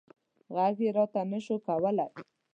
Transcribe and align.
غږ 0.55 0.75
یې 0.85 0.89
راته 0.97 1.21
نه 1.31 1.39
شو 1.45 1.57
کولی. 1.65 2.05